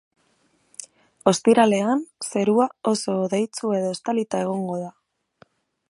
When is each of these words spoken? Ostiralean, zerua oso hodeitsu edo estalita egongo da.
Ostiralean, 1.31 2.01
zerua 2.29 2.67
oso 2.93 3.19
hodeitsu 3.21 3.75
edo 3.81 3.93
estalita 3.99 4.41
egongo 4.49 4.81
da. 4.87 4.91